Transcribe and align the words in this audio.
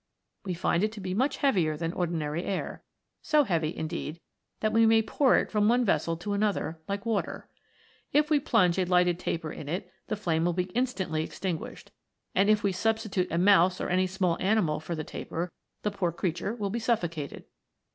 We 0.43 0.55
find 0.55 0.83
it 0.83 0.91
to 0.93 0.99
be 0.99 1.13
much 1.13 1.37
heavier 1.37 1.77
than 1.77 1.93
ordinary 1.93 2.43
air 2.43 2.81
so 3.21 3.43
heavy, 3.43 3.77
indeed, 3.77 4.19
that 4.59 4.73
we 4.73 4.87
may 4.87 5.03
pour 5.03 5.37
it 5.37 5.51
from 5.51 5.69
one 5.69 5.85
vessel 5.85 6.17
to 6.17 6.33
another, 6.33 6.81
like 6.87 7.05
water. 7.05 7.47
If 8.11 8.31
we 8.31 8.39
plunge 8.39 8.79
a 8.79 8.85
lighted 8.85 9.19
taper 9.19 9.51
in 9.53 9.69
it 9.69 9.91
the 10.07 10.15
flame 10.15 10.43
will 10.43 10.53
be 10.53 10.71
instantly 10.73 11.23
ex 11.23 11.37
tinguished; 11.37 11.89
and 12.33 12.49
if 12.49 12.63
we 12.63 12.71
substitute 12.71 13.31
a 13.31 13.37
mouse 13.37 13.79
or 13.79 13.89
any 13.89 14.05
other 14.05 14.07
small 14.07 14.37
animal 14.39 14.79
for 14.79 14.95
the 14.95 15.03
taper, 15.03 15.51
the 15.83 15.91
poor 15.91 16.11
creature 16.11 16.55
will 16.55 16.71
be 16.71 16.79
suffocated. 16.79 17.45